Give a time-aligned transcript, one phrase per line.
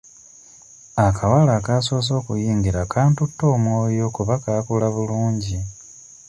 [1.05, 5.57] Akawala akasoose okuyingira kantutte omwoyo kuba kaakula bulungi.